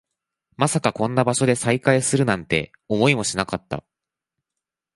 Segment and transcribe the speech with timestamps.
[0.57, 3.83] まさかこんな場所で再会するなんて、思いもしなかった